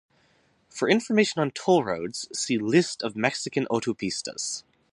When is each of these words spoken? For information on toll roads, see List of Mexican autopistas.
For 0.67 0.89
information 0.89 1.43
on 1.43 1.51
toll 1.51 1.83
roads, 1.83 2.27
see 2.33 2.57
List 2.57 3.03
of 3.03 3.15
Mexican 3.15 3.67
autopistas. 3.69 4.63